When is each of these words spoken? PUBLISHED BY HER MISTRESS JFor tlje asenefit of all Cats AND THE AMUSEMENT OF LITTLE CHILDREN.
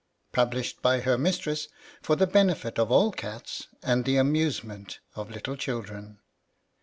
PUBLISHED 0.31 0.81
BY 0.81 1.01
HER 1.01 1.15
MISTRESS 1.15 1.67
JFor 2.03 2.15
tlje 2.17 2.31
asenefit 2.31 2.79
of 2.79 2.91
all 2.91 3.11
Cats 3.11 3.67
AND 3.83 4.03
THE 4.03 4.17
AMUSEMENT 4.17 4.99
OF 5.13 5.29
LITTLE 5.29 5.55
CHILDREN. 5.57 6.17